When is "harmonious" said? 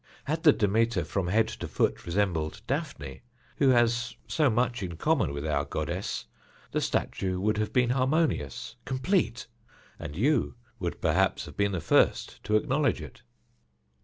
7.91-8.77